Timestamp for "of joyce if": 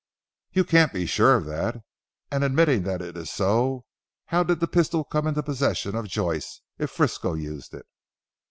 5.95-6.89